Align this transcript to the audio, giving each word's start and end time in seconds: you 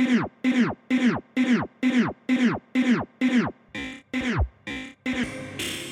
you 0.00 0.30